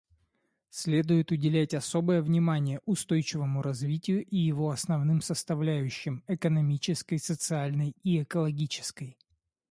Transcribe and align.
Следует 0.71 1.29
уделять 1.31 1.75
особое 1.75 2.23
внимание 2.23 2.81
устойчивому 2.87 3.61
развитию 3.61 4.25
и 4.25 4.35
его 4.35 4.71
основным 4.71 5.21
составляющим— 5.21 6.23
экономической, 6.27 7.19
социальной 7.19 7.93
и 8.01 8.23
экологической. 8.23 9.15